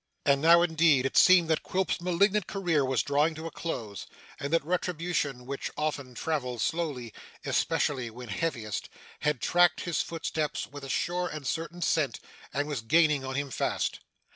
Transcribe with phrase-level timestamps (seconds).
[0.25, 4.07] And now, indeed, it seemed that Quilp's malignant career was drawing to a close,
[4.39, 7.13] and that retribution, which often travels slowly
[7.45, 12.19] especially when heaviest had tracked his footsteps with a sure and certain scent
[12.51, 13.99] and was gaining on him fast.